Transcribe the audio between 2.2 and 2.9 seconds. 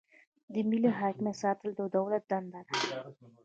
دنده ده.